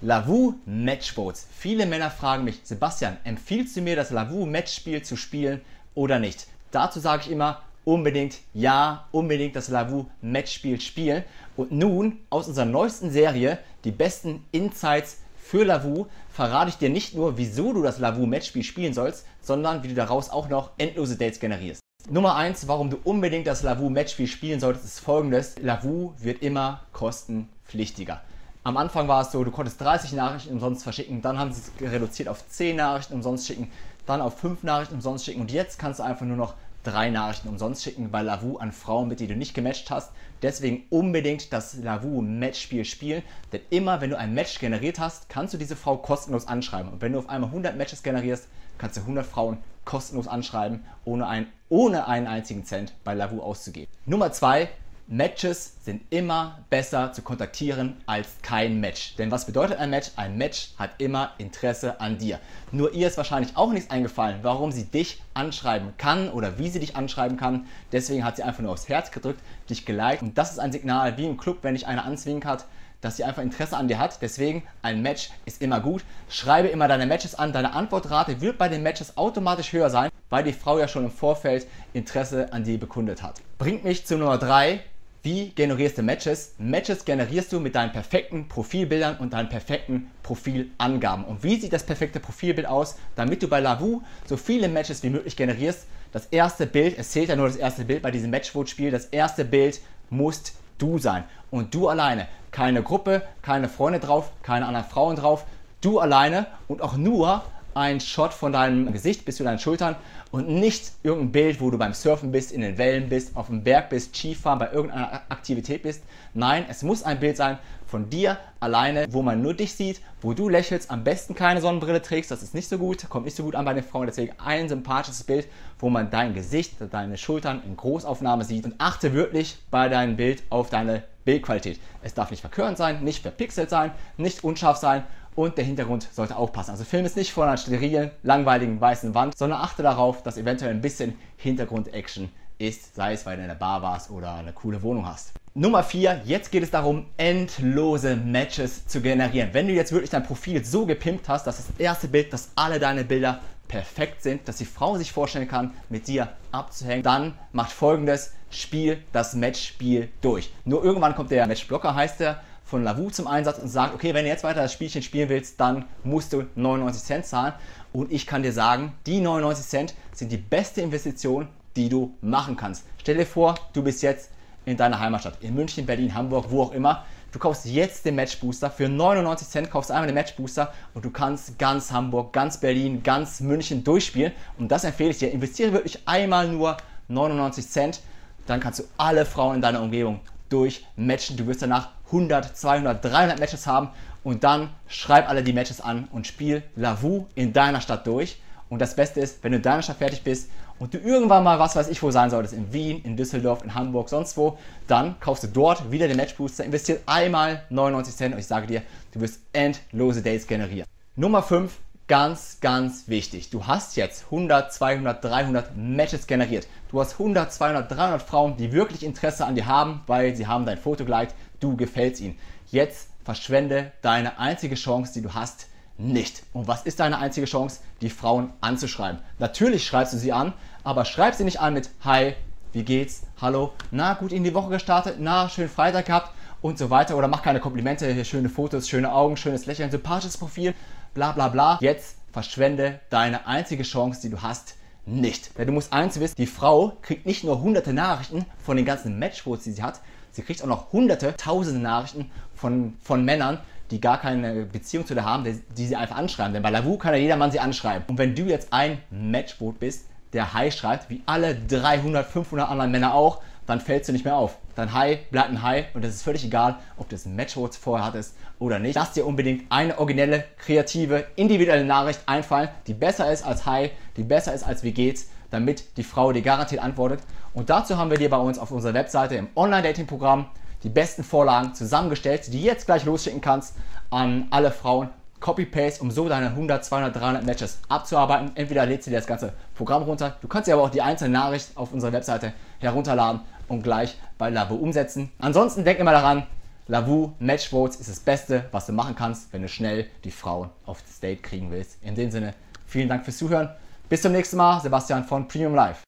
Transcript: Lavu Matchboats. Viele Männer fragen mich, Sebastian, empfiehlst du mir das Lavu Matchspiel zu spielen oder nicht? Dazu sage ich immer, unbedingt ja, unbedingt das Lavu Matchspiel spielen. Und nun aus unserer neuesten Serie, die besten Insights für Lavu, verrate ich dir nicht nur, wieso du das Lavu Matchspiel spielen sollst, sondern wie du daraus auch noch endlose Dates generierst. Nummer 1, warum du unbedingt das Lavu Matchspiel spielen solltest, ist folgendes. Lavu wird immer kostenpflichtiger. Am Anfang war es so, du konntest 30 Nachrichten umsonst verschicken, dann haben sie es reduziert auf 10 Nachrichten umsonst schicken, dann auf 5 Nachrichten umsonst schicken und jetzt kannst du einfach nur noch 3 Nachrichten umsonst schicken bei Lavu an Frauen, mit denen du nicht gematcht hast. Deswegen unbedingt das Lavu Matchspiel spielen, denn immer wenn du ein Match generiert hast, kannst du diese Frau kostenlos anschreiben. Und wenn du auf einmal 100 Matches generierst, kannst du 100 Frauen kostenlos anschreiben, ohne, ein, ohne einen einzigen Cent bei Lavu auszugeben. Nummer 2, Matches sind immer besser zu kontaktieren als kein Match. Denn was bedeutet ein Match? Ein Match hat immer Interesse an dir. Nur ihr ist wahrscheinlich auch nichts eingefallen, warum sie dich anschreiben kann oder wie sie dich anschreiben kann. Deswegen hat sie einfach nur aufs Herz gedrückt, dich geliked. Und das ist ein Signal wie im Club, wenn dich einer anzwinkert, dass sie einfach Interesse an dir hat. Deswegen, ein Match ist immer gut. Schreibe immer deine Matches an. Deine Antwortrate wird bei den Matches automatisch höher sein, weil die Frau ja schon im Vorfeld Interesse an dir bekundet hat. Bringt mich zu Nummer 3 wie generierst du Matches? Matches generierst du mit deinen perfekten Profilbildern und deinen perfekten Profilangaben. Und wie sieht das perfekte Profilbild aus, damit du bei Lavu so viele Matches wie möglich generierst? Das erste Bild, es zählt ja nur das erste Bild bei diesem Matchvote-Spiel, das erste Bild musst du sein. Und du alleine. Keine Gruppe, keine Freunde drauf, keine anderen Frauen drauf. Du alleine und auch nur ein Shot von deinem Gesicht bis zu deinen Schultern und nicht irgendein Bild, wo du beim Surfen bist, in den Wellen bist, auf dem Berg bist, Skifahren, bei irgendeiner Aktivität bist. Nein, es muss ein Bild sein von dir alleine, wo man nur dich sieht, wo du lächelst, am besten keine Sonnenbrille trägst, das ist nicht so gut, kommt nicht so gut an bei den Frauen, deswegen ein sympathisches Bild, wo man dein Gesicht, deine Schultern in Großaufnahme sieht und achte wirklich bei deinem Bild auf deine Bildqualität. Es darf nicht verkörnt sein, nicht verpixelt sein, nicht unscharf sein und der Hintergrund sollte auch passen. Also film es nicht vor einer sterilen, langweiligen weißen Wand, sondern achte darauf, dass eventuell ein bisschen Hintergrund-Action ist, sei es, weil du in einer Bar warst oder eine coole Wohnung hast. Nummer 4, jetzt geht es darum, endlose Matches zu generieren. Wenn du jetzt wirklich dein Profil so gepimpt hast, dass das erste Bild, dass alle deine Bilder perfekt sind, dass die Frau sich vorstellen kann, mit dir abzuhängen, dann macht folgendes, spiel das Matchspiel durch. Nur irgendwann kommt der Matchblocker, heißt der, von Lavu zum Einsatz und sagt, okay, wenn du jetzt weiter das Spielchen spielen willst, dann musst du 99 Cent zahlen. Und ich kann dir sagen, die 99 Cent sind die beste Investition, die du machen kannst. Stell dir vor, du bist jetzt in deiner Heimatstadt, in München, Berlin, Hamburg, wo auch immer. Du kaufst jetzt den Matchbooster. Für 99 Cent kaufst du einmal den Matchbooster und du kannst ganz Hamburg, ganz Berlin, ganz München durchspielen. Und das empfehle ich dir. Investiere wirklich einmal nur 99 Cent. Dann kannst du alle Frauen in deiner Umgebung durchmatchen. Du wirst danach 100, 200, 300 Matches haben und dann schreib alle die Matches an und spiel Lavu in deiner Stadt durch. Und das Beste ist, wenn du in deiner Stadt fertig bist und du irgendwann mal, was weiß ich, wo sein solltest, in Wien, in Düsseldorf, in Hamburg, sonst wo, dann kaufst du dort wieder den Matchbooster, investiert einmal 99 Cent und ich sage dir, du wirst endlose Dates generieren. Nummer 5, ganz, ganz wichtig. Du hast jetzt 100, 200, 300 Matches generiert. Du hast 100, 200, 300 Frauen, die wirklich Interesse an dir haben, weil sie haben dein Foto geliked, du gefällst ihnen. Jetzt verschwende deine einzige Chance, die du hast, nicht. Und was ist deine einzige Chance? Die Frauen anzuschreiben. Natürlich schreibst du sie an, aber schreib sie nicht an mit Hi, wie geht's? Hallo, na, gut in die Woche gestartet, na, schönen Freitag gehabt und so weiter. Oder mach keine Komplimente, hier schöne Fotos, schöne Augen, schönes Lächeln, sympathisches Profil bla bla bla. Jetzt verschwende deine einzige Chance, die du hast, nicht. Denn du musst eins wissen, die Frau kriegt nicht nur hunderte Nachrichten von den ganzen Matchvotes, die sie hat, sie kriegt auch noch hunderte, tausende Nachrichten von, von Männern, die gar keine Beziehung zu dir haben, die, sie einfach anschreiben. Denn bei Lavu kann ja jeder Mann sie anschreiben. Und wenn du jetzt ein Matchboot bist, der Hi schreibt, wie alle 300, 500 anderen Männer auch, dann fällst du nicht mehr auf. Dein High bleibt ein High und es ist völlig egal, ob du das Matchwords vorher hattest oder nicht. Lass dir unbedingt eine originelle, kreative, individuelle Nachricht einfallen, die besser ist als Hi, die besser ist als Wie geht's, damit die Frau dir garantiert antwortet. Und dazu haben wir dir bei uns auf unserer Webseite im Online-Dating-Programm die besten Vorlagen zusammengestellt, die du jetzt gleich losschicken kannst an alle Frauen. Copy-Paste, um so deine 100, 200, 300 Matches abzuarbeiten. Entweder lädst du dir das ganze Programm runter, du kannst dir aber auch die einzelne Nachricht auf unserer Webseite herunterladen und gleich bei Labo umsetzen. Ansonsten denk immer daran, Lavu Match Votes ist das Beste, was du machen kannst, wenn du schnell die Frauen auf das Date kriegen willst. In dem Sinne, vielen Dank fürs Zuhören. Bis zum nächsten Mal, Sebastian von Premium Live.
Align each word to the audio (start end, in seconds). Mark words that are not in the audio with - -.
Lavu 0.00 0.54
Matchboats. 0.64 1.48
Viele 1.50 1.84
Männer 1.84 2.08
fragen 2.10 2.44
mich, 2.44 2.60
Sebastian, 2.62 3.16
empfiehlst 3.24 3.76
du 3.76 3.80
mir 3.80 3.96
das 3.96 4.10
Lavu 4.10 4.46
Matchspiel 4.46 5.02
zu 5.02 5.16
spielen 5.16 5.60
oder 5.96 6.20
nicht? 6.20 6.46
Dazu 6.70 7.00
sage 7.00 7.22
ich 7.24 7.32
immer, 7.32 7.62
unbedingt 7.84 8.36
ja, 8.54 9.08
unbedingt 9.10 9.56
das 9.56 9.68
Lavu 9.68 10.06
Matchspiel 10.22 10.80
spielen. 10.80 11.24
Und 11.56 11.72
nun 11.72 12.18
aus 12.30 12.46
unserer 12.46 12.66
neuesten 12.66 13.10
Serie, 13.10 13.58
die 13.82 13.90
besten 13.90 14.44
Insights 14.52 15.18
für 15.36 15.64
Lavu, 15.64 16.06
verrate 16.32 16.68
ich 16.68 16.76
dir 16.76 16.90
nicht 16.90 17.14
nur, 17.14 17.36
wieso 17.36 17.72
du 17.72 17.82
das 17.82 17.98
Lavu 17.98 18.24
Matchspiel 18.24 18.62
spielen 18.62 18.94
sollst, 18.94 19.26
sondern 19.42 19.82
wie 19.82 19.88
du 19.88 19.94
daraus 19.94 20.30
auch 20.30 20.48
noch 20.48 20.70
endlose 20.78 21.16
Dates 21.16 21.40
generierst. 21.40 21.80
Nummer 22.08 22.36
1, 22.36 22.68
warum 22.68 22.88
du 22.88 22.98
unbedingt 23.02 23.48
das 23.48 23.64
Lavu 23.64 23.90
Matchspiel 23.90 24.28
spielen 24.28 24.60
solltest, 24.60 24.84
ist 24.84 25.00
folgendes. 25.00 25.56
Lavu 25.60 26.12
wird 26.18 26.40
immer 26.40 26.82
kostenpflichtiger. 26.92 28.22
Am 28.68 28.76
Anfang 28.76 29.08
war 29.08 29.22
es 29.22 29.32
so, 29.32 29.42
du 29.44 29.50
konntest 29.50 29.80
30 29.80 30.12
Nachrichten 30.12 30.52
umsonst 30.52 30.82
verschicken, 30.82 31.22
dann 31.22 31.38
haben 31.38 31.54
sie 31.54 31.62
es 31.62 31.90
reduziert 31.90 32.28
auf 32.28 32.46
10 32.46 32.76
Nachrichten 32.76 33.14
umsonst 33.14 33.46
schicken, 33.46 33.72
dann 34.04 34.20
auf 34.20 34.38
5 34.40 34.62
Nachrichten 34.62 34.96
umsonst 34.96 35.24
schicken 35.24 35.40
und 35.40 35.50
jetzt 35.50 35.78
kannst 35.78 36.00
du 36.00 36.04
einfach 36.04 36.26
nur 36.26 36.36
noch 36.36 36.52
3 36.84 37.08
Nachrichten 37.08 37.48
umsonst 37.48 37.82
schicken 37.82 38.10
bei 38.10 38.20
Lavu 38.20 38.58
an 38.58 38.72
Frauen, 38.72 39.08
mit 39.08 39.20
denen 39.20 39.30
du 39.30 39.36
nicht 39.36 39.54
gematcht 39.54 39.90
hast. 39.90 40.12
Deswegen 40.42 40.84
unbedingt 40.90 41.50
das 41.50 41.78
Lavu 41.78 42.20
Matchspiel 42.20 42.84
spielen, 42.84 43.22
denn 43.54 43.62
immer 43.70 44.02
wenn 44.02 44.10
du 44.10 44.18
ein 44.18 44.34
Match 44.34 44.58
generiert 44.58 44.98
hast, 44.98 45.30
kannst 45.30 45.54
du 45.54 45.56
diese 45.56 45.74
Frau 45.74 45.96
kostenlos 45.96 46.46
anschreiben. 46.46 46.92
Und 46.92 47.00
wenn 47.00 47.14
du 47.14 47.20
auf 47.20 47.30
einmal 47.30 47.48
100 47.48 47.74
Matches 47.74 48.02
generierst, 48.02 48.48
kannst 48.76 48.98
du 48.98 49.00
100 49.00 49.24
Frauen 49.24 49.56
kostenlos 49.86 50.28
anschreiben, 50.28 50.84
ohne, 51.06 51.26
ein, 51.26 51.46
ohne 51.70 52.06
einen 52.06 52.26
einzigen 52.26 52.66
Cent 52.66 52.92
bei 53.02 53.14
Lavu 53.14 53.40
auszugeben. 53.40 53.90
Nummer 54.04 54.30
2, 54.30 54.68
Matches 55.10 55.72
sind 55.80 56.02
immer 56.10 56.58
besser 56.68 57.14
zu 57.14 57.22
kontaktieren 57.22 57.96
als 58.04 58.28
kein 58.42 58.78
Match. 58.78 59.16
Denn 59.16 59.30
was 59.30 59.46
bedeutet 59.46 59.78
ein 59.78 59.88
Match? 59.88 60.10
Ein 60.16 60.36
Match 60.36 60.72
hat 60.78 60.90
immer 60.98 61.32
Interesse 61.38 61.98
an 61.98 62.18
dir. 62.18 62.38
Nur 62.72 62.92
ihr 62.92 63.06
ist 63.06 63.16
wahrscheinlich 63.16 63.56
auch 63.56 63.72
nichts 63.72 63.90
eingefallen, 63.90 64.40
warum 64.42 64.70
sie 64.70 64.84
dich 64.84 65.22
anschreiben 65.32 65.94
kann 65.96 66.28
oder 66.28 66.58
wie 66.58 66.68
sie 66.68 66.80
dich 66.80 66.94
anschreiben 66.94 67.38
kann. 67.38 67.66
Deswegen 67.90 68.22
hat 68.22 68.36
sie 68.36 68.42
einfach 68.42 68.62
nur 68.62 68.70
aufs 68.70 68.90
Herz 68.90 69.10
gedrückt, 69.10 69.40
dich 69.70 69.86
geliked. 69.86 70.20
Und 70.20 70.36
das 70.36 70.50
ist 70.50 70.58
ein 70.58 70.72
Signal 70.72 71.16
wie 71.16 71.24
im 71.24 71.38
Club, 71.38 71.60
wenn 71.62 71.72
dich 71.72 71.86
einer 71.86 72.04
anzwinkert, 72.04 72.66
dass 73.00 73.16
sie 73.16 73.24
einfach 73.24 73.42
Interesse 73.42 73.78
an 73.78 73.88
dir 73.88 73.98
hat. 73.98 74.20
Deswegen, 74.20 74.62
ein 74.82 75.00
Match 75.00 75.30
ist 75.46 75.62
immer 75.62 75.80
gut. 75.80 76.04
Schreibe 76.28 76.68
immer 76.68 76.86
deine 76.86 77.06
Matches 77.06 77.34
an. 77.34 77.54
Deine 77.54 77.72
Antwortrate 77.72 78.42
wird 78.42 78.58
bei 78.58 78.68
den 78.68 78.82
Matches 78.82 79.16
automatisch 79.16 79.72
höher 79.72 79.88
sein, 79.88 80.10
weil 80.28 80.44
die 80.44 80.52
Frau 80.52 80.78
ja 80.78 80.86
schon 80.86 81.04
im 81.06 81.10
Vorfeld 81.10 81.66
Interesse 81.94 82.52
an 82.52 82.64
dir 82.64 82.78
bekundet 82.78 83.22
hat. 83.22 83.40
Bringt 83.56 83.84
mich 83.84 84.04
zu 84.04 84.18
Nummer 84.18 84.36
3 84.36 84.82
wie 85.22 85.50
generierst 85.50 85.98
du 85.98 86.02
Matches? 86.02 86.54
Matches 86.58 87.04
generierst 87.04 87.52
du 87.52 87.58
mit 87.58 87.74
deinen 87.74 87.92
perfekten 87.92 88.48
Profilbildern 88.48 89.16
und 89.18 89.32
deinen 89.32 89.48
perfekten 89.48 90.10
Profilangaben. 90.22 91.24
Und 91.24 91.42
wie 91.42 91.58
sieht 91.58 91.72
das 91.72 91.84
perfekte 91.84 92.20
Profilbild 92.20 92.68
aus, 92.68 92.96
damit 93.16 93.42
du 93.42 93.48
bei 93.48 93.60
Lavu 93.60 94.02
so 94.26 94.36
viele 94.36 94.68
Matches 94.68 95.02
wie 95.02 95.10
möglich 95.10 95.36
generierst? 95.36 95.86
Das 96.12 96.26
erste 96.26 96.66
Bild, 96.66 96.96
es 96.98 97.10
zählt 97.10 97.28
ja 97.28 97.36
nur 97.36 97.48
das 97.48 97.56
erste 97.56 97.84
Bild 97.84 98.02
bei 98.02 98.10
diesem 98.10 98.30
Matchvote-Spiel, 98.30 98.90
das 98.90 99.06
erste 99.06 99.44
Bild 99.44 99.80
musst 100.08 100.54
du 100.78 100.98
sein. 100.98 101.24
Und 101.50 101.74
du 101.74 101.88
alleine. 101.88 102.28
Keine 102.50 102.82
Gruppe, 102.82 103.22
keine 103.42 103.68
Freunde 103.68 103.98
drauf, 103.98 104.30
keine 104.42 104.66
anderen 104.66 104.86
Frauen 104.86 105.16
drauf. 105.16 105.44
Du 105.80 105.98
alleine 105.98 106.46
und 106.66 106.80
auch 106.80 106.96
nur 106.96 107.42
ein 107.78 108.00
Shot 108.00 108.34
von 108.34 108.52
deinem 108.52 108.92
Gesicht 108.92 109.24
bis 109.24 109.36
zu 109.36 109.44
deinen 109.44 109.60
Schultern 109.60 109.94
und 110.32 110.48
nicht 110.48 110.92
irgendein 111.04 111.32
Bild, 111.32 111.60
wo 111.60 111.70
du 111.70 111.78
beim 111.78 111.94
Surfen 111.94 112.32
bist, 112.32 112.50
in 112.50 112.60
den 112.60 112.76
Wellen 112.76 113.08
bist, 113.08 113.36
auf 113.36 113.46
dem 113.46 113.62
Berg 113.62 113.88
bist, 113.90 114.16
Skifahren, 114.16 114.58
bei 114.58 114.72
irgendeiner 114.72 115.22
Aktivität 115.28 115.84
bist. 115.84 116.02
Nein, 116.34 116.66
es 116.68 116.82
muss 116.82 117.04
ein 117.04 117.20
Bild 117.20 117.36
sein 117.36 117.58
von 117.86 118.10
dir 118.10 118.36
alleine, 118.60 119.06
wo 119.10 119.22
man 119.22 119.40
nur 119.40 119.54
dich 119.54 119.74
sieht, 119.74 120.00
wo 120.20 120.34
du 120.34 120.48
lächelst, 120.48 120.90
am 120.90 121.04
besten 121.04 121.36
keine 121.36 121.60
Sonnenbrille 121.60 122.02
trägst, 122.02 122.30
das 122.30 122.42
ist 122.42 122.52
nicht 122.52 122.68
so 122.68 122.78
gut, 122.78 123.08
kommt 123.08 123.24
nicht 123.24 123.36
so 123.36 123.44
gut 123.44 123.54
an 123.54 123.64
bei 123.64 123.74
den 123.74 123.84
Frauen, 123.84 124.06
deswegen 124.06 124.34
ein 124.38 124.68
sympathisches 124.68 125.22
Bild, 125.22 125.46
wo 125.78 125.88
man 125.88 126.10
dein 126.10 126.34
Gesicht, 126.34 126.74
deine 126.90 127.16
Schultern 127.16 127.62
in 127.64 127.76
Großaufnahme 127.76 128.44
sieht 128.44 128.64
und 128.64 128.74
achte 128.78 129.14
wirklich 129.14 129.58
bei 129.70 129.88
deinem 129.88 130.16
Bild 130.16 130.42
auf 130.50 130.68
deine 130.68 131.04
Bildqualität. 131.24 131.78
Es 132.02 132.14
darf 132.14 132.30
nicht 132.30 132.40
verkörnt 132.40 132.76
sein, 132.76 133.04
nicht 133.04 133.22
verpixelt 133.22 133.70
sein, 133.70 133.92
nicht 134.16 134.42
unscharf 134.42 134.78
sein 134.78 135.04
und 135.38 135.56
der 135.56 135.64
Hintergrund 135.64 136.08
sollte 136.12 136.36
auch 136.36 136.50
passen. 136.50 136.72
Also 136.72 136.82
film 136.82 137.04
es 137.04 137.14
nicht 137.14 137.32
vor 137.32 137.44
einer 137.44 137.56
sterilen, 137.56 138.10
langweiligen 138.24 138.80
weißen 138.80 139.14
Wand, 139.14 139.38
sondern 139.38 139.60
achte 139.60 139.84
darauf, 139.84 140.24
dass 140.24 140.36
eventuell 140.36 140.72
ein 140.72 140.80
bisschen 140.80 141.16
Hintergrund-Action 141.36 142.28
ist, 142.58 142.96
sei 142.96 143.12
es, 143.12 143.24
weil 143.24 143.36
du 143.36 143.44
in 143.44 143.48
einer 143.48 143.58
Bar 143.58 143.80
warst 143.80 144.10
oder 144.10 144.34
eine 144.34 144.52
coole 144.52 144.82
Wohnung 144.82 145.06
hast. 145.06 145.34
Nummer 145.54 145.84
4, 145.84 146.22
jetzt 146.24 146.50
geht 146.50 146.64
es 146.64 146.72
darum, 146.72 147.06
endlose 147.18 148.16
Matches 148.16 148.88
zu 148.88 149.00
generieren. 149.00 149.50
Wenn 149.52 149.68
du 149.68 149.74
jetzt 149.74 149.92
wirklich 149.92 150.10
dein 150.10 150.24
Profil 150.24 150.64
so 150.64 150.86
gepimpt 150.86 151.28
hast, 151.28 151.46
dass 151.46 151.58
das 151.58 151.66
erste 151.78 152.08
Bild, 152.08 152.32
dass 152.32 152.50
alle 152.56 152.80
deine 152.80 153.04
Bilder 153.04 153.38
perfekt 153.68 154.24
sind, 154.24 154.48
dass 154.48 154.56
die 154.56 154.64
Frau 154.64 154.96
sich 154.96 155.12
vorstellen 155.12 155.46
kann, 155.46 155.72
mit 155.88 156.08
dir 156.08 156.32
abzuhängen, 156.50 157.04
dann 157.04 157.34
macht 157.52 157.70
folgendes, 157.70 158.32
spiel 158.50 159.04
das 159.12 159.34
Matchspiel 159.34 160.08
durch. 160.20 160.50
Nur 160.64 160.82
irgendwann 160.82 161.14
kommt 161.14 161.30
der 161.30 161.46
Matchblocker, 161.46 161.94
heißt 161.94 162.18
der, 162.18 162.40
von 162.68 162.84
Lavu 162.84 163.08
zum 163.08 163.26
Einsatz 163.26 163.58
und 163.58 163.68
sagt, 163.68 163.94
okay, 163.94 164.12
wenn 164.12 164.24
du 164.24 164.30
jetzt 164.30 164.44
weiter 164.44 164.60
das 164.60 164.74
Spielchen 164.74 165.00
spielen 165.00 165.30
willst, 165.30 165.58
dann 165.58 165.86
musst 166.04 166.34
du 166.34 166.44
99 166.54 167.02
Cent 167.02 167.24
zahlen. 167.24 167.54
Und 167.94 168.12
ich 168.12 168.26
kann 168.26 168.42
dir 168.42 168.52
sagen, 168.52 168.92
die 169.06 169.20
99 169.20 169.66
Cent 169.66 169.94
sind 170.12 170.30
die 170.30 170.36
beste 170.36 170.82
Investition, 170.82 171.48
die 171.76 171.88
du 171.88 172.12
machen 172.20 172.56
kannst. 172.56 172.84
Stell 173.00 173.16
dir 173.16 173.24
vor, 173.24 173.54
du 173.72 173.82
bist 173.82 174.02
jetzt 174.02 174.30
in 174.66 174.76
deiner 174.76 175.00
Heimatstadt, 175.00 175.38
in 175.40 175.54
München, 175.54 175.86
Berlin, 175.86 176.14
Hamburg, 176.14 176.46
wo 176.50 176.62
auch 176.62 176.72
immer. 176.72 177.06
Du 177.32 177.38
kaufst 177.38 177.64
jetzt 177.64 178.04
den 178.04 178.16
Matchbooster. 178.16 178.70
Für 178.70 178.86
99 178.86 179.48
Cent 179.48 179.70
kaufst 179.70 179.88
du 179.88 179.94
einmal 179.94 180.08
den 180.08 180.14
Matchbooster 180.14 180.74
und 180.92 181.06
du 181.06 181.10
kannst 181.10 181.58
ganz 181.58 181.90
Hamburg, 181.90 182.34
ganz 182.34 182.60
Berlin, 182.60 183.02
ganz 183.02 183.40
München 183.40 183.82
durchspielen. 183.82 184.32
Und 184.58 184.68
das 184.70 184.84
empfehle 184.84 185.10
ich 185.10 185.18
dir. 185.18 185.32
Investiere 185.32 185.72
wirklich 185.72 186.06
einmal 186.06 186.48
nur 186.48 186.76
99 187.08 187.66
Cent. 187.66 188.00
Dann 188.46 188.60
kannst 188.60 188.80
du 188.80 188.84
alle 188.98 189.24
Frauen 189.24 189.56
in 189.56 189.62
deiner 189.62 189.80
Umgebung 189.80 190.20
durchmatchen. 190.48 191.36
Du 191.36 191.46
wirst 191.46 191.62
danach 191.62 191.90
100, 192.06 192.56
200, 192.56 193.04
300 193.04 193.38
Matches 193.38 193.66
haben 193.66 193.90
und 194.24 194.44
dann 194.44 194.70
schreib 194.86 195.28
alle 195.28 195.42
die 195.42 195.52
Matches 195.52 195.80
an 195.80 196.08
und 196.12 196.26
spiel 196.26 196.62
Lavu 196.76 197.26
in 197.34 197.52
deiner 197.52 197.80
Stadt 197.80 198.06
durch. 198.06 198.40
Und 198.68 198.80
das 198.80 198.96
Beste 198.96 199.20
ist, 199.20 199.42
wenn 199.42 199.52
du 199.52 199.56
in 199.56 199.62
deiner 199.62 199.82
Stadt 199.82 199.96
fertig 199.96 200.22
bist 200.22 200.50
und 200.78 200.92
du 200.92 200.98
irgendwann 200.98 201.42
mal, 201.42 201.58
was 201.58 201.74
weiß 201.74 201.88
ich, 201.88 202.02
wo 202.02 202.10
sein 202.10 202.30
solltest, 202.30 202.54
in 202.54 202.72
Wien, 202.72 203.02
in 203.02 203.16
Düsseldorf, 203.16 203.64
in 203.64 203.74
Hamburg, 203.74 204.08
sonst 204.08 204.36
wo, 204.36 204.58
dann 204.86 205.18
kaufst 205.20 205.44
du 205.44 205.48
dort 205.48 205.90
wieder 205.90 206.06
den 206.06 206.16
Matchbooster, 206.16 206.64
investiert 206.64 207.02
einmal 207.06 207.62
99 207.70 208.14
Cent 208.14 208.34
und 208.34 208.40
ich 208.40 208.46
sage 208.46 208.66
dir, 208.66 208.82
du 209.12 209.20
wirst 209.20 209.40
endlose 209.52 210.22
Dates 210.22 210.46
generieren. 210.46 210.86
Nummer 211.16 211.42
5, 211.42 211.72
ganz, 212.08 212.58
ganz 212.60 213.06
wichtig. 213.06 213.50
Du 213.50 213.66
hast 213.66 213.96
jetzt 213.96 214.24
100, 214.24 214.72
200, 214.72 215.22
300 215.22 215.76
Matches 215.76 216.26
generiert. 216.26 216.66
Du 216.90 217.00
hast 217.00 217.12
100, 217.12 217.52
200, 217.52 217.92
300 217.92 218.22
Frauen, 218.22 218.56
die 218.56 218.72
wirklich 218.72 219.04
Interesse 219.04 219.44
an 219.44 219.54
dir 219.54 219.66
haben, 219.66 220.00
weil 220.06 220.34
sie 220.34 220.46
haben 220.46 220.64
dein 220.64 220.78
Foto 220.78 221.04
geliked, 221.04 221.34
du 221.60 221.76
gefällst 221.76 222.22
ihnen. 222.22 222.38
Jetzt 222.70 223.10
verschwende 223.24 223.92
deine 224.00 224.38
einzige 224.38 224.74
Chance, 224.74 225.12
die 225.14 225.22
du 225.22 225.34
hast, 225.34 225.66
nicht. 225.98 226.44
Und 226.52 226.66
was 226.66 226.82
ist 226.82 227.00
deine 227.00 227.18
einzige 227.18 227.46
Chance? 227.46 227.80
Die 228.00 228.10
Frauen 228.10 228.52
anzuschreiben. 228.60 229.20
Natürlich 229.38 229.84
schreibst 229.84 230.14
du 230.14 230.16
sie 230.16 230.32
an, 230.32 230.54
aber 230.84 231.04
schreib 231.04 231.34
sie 231.34 231.44
nicht 231.44 231.60
an 231.60 231.74
mit 231.74 231.90
Hi, 232.04 232.34
wie 232.72 232.84
geht's? 232.84 233.24
Hallo, 233.40 233.72
na, 233.90 234.14
gut 234.14 234.32
in 234.32 234.44
die 234.44 234.54
Woche 234.54 234.70
gestartet, 234.70 235.16
na, 235.18 235.48
schönen 235.48 235.68
Freitag 235.68 236.06
gehabt 236.06 236.30
und 236.62 236.78
so 236.78 236.88
weiter. 236.88 237.16
Oder 237.16 237.28
mach 237.28 237.42
keine 237.42 237.60
Komplimente, 237.60 238.10
hier 238.12 238.24
schöne 238.24 238.48
Fotos, 238.48 238.88
schöne 238.88 239.12
Augen, 239.12 239.36
schönes 239.36 239.66
Lächeln, 239.66 239.90
sympathisches 239.90 240.36
Profil 240.36 240.74
bla 241.14 241.32
bla 241.32 241.48
bla. 241.48 241.78
Jetzt 241.80 242.16
verschwende 242.32 243.00
deine 243.10 243.46
einzige 243.46 243.82
Chance, 243.82 244.20
die 244.22 244.30
du 244.30 244.42
hast, 244.42 244.76
nicht. 245.08 245.56
Denn 245.58 245.66
du 245.66 245.72
musst 245.72 245.92
eins 245.92 246.20
wissen, 246.20 246.34
die 246.36 246.46
Frau 246.46 246.92
kriegt 247.02 247.26
nicht 247.26 247.44
nur 247.44 247.60
hunderte 247.60 247.92
Nachrichten 247.92 248.44
von 248.58 248.76
den 248.76 248.84
ganzen 248.84 249.18
Matchvotes, 249.18 249.64
die 249.64 249.72
sie 249.72 249.82
hat, 249.82 250.00
sie 250.32 250.42
kriegt 250.42 250.62
auch 250.62 250.68
noch 250.68 250.92
hunderte, 250.92 251.34
tausende 251.36 251.80
Nachrichten 251.80 252.30
von, 252.54 252.96
von 253.02 253.24
Männern, 253.24 253.58
die 253.90 254.00
gar 254.00 254.20
keine 254.20 254.66
Beziehung 254.66 255.06
zu 255.06 255.14
dir 255.14 255.24
haben, 255.24 255.44
die, 255.76 255.86
sie 255.86 255.96
einfach 255.96 256.16
anschreiben. 256.16 256.52
Denn 256.52 256.62
bei 256.62 256.70
Lavu 256.70 256.98
kann 256.98 257.14
ja 257.14 257.20
jeder 257.20 257.36
Mann 257.36 257.50
sie 257.50 257.60
anschreiben. 257.60 258.04
Und 258.06 258.18
wenn 258.18 258.34
du 258.34 258.42
jetzt 258.42 258.72
ein 258.72 258.98
Matchboot 259.10 259.80
bist, 259.80 260.06
der 260.34 260.52
Hi 260.52 260.70
schreibt, 260.70 261.08
wie 261.08 261.22
alle 261.24 261.54
300, 261.54 262.26
500 262.26 262.68
anderen 262.68 262.90
Männer 262.90 263.14
auch, 263.14 263.40
dann 263.68 263.80
fällst 263.80 264.08
du 264.08 264.12
nicht 264.12 264.24
mehr 264.24 264.36
auf. 264.36 264.56
Dein 264.74 264.94
High 264.94 265.28
bleibt 265.30 265.50
ein 265.50 265.62
High 265.62 265.94
und 265.94 266.02
es 266.04 266.14
ist 266.14 266.22
völlig 266.22 266.42
egal, 266.44 266.76
ob 266.96 267.08
du 267.08 267.14
das 267.14 267.26
Matchwords 267.26 267.76
vorher 267.76 268.06
hattest 268.06 268.34
oder 268.58 268.78
nicht. 268.78 268.96
Lass 268.96 269.12
dir 269.12 269.26
unbedingt 269.26 269.70
eine 269.70 269.98
originelle, 269.98 270.44
kreative, 270.56 271.26
individuelle 271.36 271.84
Nachricht 271.84 272.20
einfallen, 272.26 272.70
die 272.86 272.94
besser 272.94 273.30
ist 273.30 273.44
als 273.44 273.66
Hi, 273.66 273.90
die 274.16 274.22
besser 274.22 274.54
ist 274.54 274.62
als 274.62 274.82
Wie 274.82 274.92
geht's, 274.92 275.28
damit 275.50 275.98
die 275.98 276.02
Frau 276.02 276.32
dir 276.32 276.40
garantiert 276.40 276.82
antwortet. 276.82 277.20
Und 277.52 277.68
dazu 277.68 277.98
haben 277.98 278.10
wir 278.10 278.16
dir 278.16 278.30
bei 278.30 278.38
uns 278.38 278.58
auf 278.58 278.70
unserer 278.70 278.94
Webseite 278.94 279.34
im 279.34 279.48
Online-Dating-Programm 279.54 280.46
die 280.82 280.88
besten 280.88 281.22
Vorlagen 281.22 281.74
zusammengestellt, 281.74 282.46
die 282.46 282.52
du 282.52 282.58
jetzt 282.58 282.86
gleich 282.86 283.04
losschicken 283.04 283.42
kannst 283.42 283.74
an 284.08 284.46
alle 284.50 284.70
Frauen. 284.70 285.10
Copy-Paste, 285.40 286.02
um 286.02 286.10
so 286.10 286.28
deine 286.28 286.48
100, 286.48 286.84
200, 286.84 287.14
300 287.14 287.44
Matches 287.44 287.78
abzuarbeiten. 287.88 288.52
Entweder 288.56 288.86
lädst 288.86 289.06
du 289.06 289.10
dir 289.10 289.18
das 289.18 289.26
ganze 289.26 289.52
Programm 289.76 290.02
runter, 290.02 290.36
du 290.40 290.48
kannst 290.48 290.66
dir 290.66 290.74
aber 290.74 290.82
auch 290.82 290.90
die 290.90 291.02
einzelne 291.02 291.30
Nachricht 291.30 291.76
auf 291.76 291.92
unserer 291.92 292.12
Webseite 292.12 292.54
herunterladen 292.80 293.40
und 293.68 293.82
gleich 293.82 294.16
bei 294.38 294.50
Labo 294.50 294.74
umsetzen. 294.74 295.30
Ansonsten 295.38 295.84
denk 295.84 295.98
immer 295.98 296.12
daran, 296.12 296.46
Lavu 296.86 297.32
Match 297.38 297.68
Votes 297.68 297.96
ist 298.00 298.08
das 298.08 298.20
Beste, 298.20 298.64
was 298.72 298.86
du 298.86 298.92
machen 298.92 299.14
kannst, 299.14 299.52
wenn 299.52 299.62
du 299.62 299.68
schnell 299.68 300.06
die 300.24 300.30
Frauen 300.30 300.70
auf 300.86 301.02
das 301.02 301.20
Date 301.20 301.42
kriegen 301.42 301.70
willst. 301.70 302.02
In 302.02 302.14
dem 302.14 302.30
Sinne, 302.30 302.54
vielen 302.86 303.08
Dank 303.08 303.24
fürs 303.24 303.36
Zuhören. 303.36 303.68
Bis 304.08 304.22
zum 304.22 304.32
nächsten 304.32 304.56
Mal, 304.56 304.80
Sebastian 304.80 305.24
von 305.24 305.46
Premium 305.46 305.74
Live. 305.74 306.06